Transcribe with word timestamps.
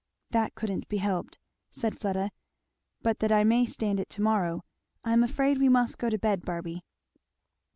"That 0.31 0.55
couldn't 0.55 0.87
be 0.89 0.97
helped," 0.97 1.37
said 1.69 1.99
Fleda; 1.99 2.31
"but 3.03 3.19
that 3.19 3.31
I 3.31 3.43
may 3.43 3.67
stand 3.67 3.99
it 3.99 4.09
to 4.09 4.21
morrow 4.23 4.63
I 5.03 5.13
am 5.13 5.21
afraid 5.21 5.59
we 5.59 5.69
must 5.69 5.99
go 5.99 6.09
to 6.09 6.17
bed, 6.17 6.41
Barby." 6.41 6.83